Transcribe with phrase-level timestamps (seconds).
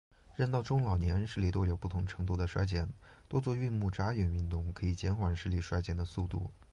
[0.35, 2.89] 人到中老年，视力多有不同程度地衰减，
[3.27, 6.49] 多做运目眨眼运动可以减缓视力衰减的速度。